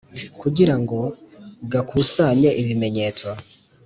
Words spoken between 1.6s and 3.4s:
gakusanye ibimenyetso